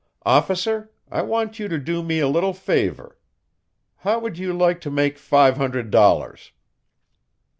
Officer, 0.25 0.89
I 1.11 1.21
want 1.21 1.59
you 1.59 1.67
to 1.67 1.77
do 1.77 2.01
me 2.01 2.17
a 2.19 2.27
little 2.27 2.53
favor. 2.53 3.19
How 3.97 4.17
would 4.17 4.35
you 4.39 4.51
like 4.51 4.81
to 4.81 4.89
make 4.89 5.19
five 5.19 5.57
hundred 5.57 5.91
dollars?" 5.91 6.51